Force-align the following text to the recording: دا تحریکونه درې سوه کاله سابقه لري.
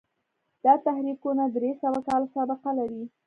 دا 0.65 0.73
تحریکونه 0.85 1.43
درې 1.55 1.71
سوه 1.81 1.99
کاله 2.07 2.27
سابقه 2.35 2.69
لري. 2.79 3.03